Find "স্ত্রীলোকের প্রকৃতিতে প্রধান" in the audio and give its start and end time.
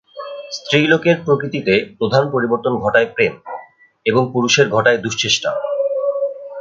0.51-2.23